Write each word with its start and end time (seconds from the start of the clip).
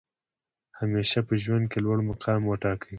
همېشه 0.79 1.19
په 1.27 1.33
ژوند 1.43 1.65
کښي 1.71 1.79
لوړ 1.85 1.97
مقام 2.09 2.41
وټاکئ! 2.47 2.87